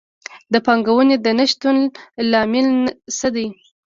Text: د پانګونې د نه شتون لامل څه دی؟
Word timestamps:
د 0.53 0.55
پانګونې 0.65 1.15
د 1.19 1.27
نه 1.37 1.45
شتون 1.51 1.77
لامل 2.31 2.67
څه 3.17 3.27
دی؟ 3.35 3.47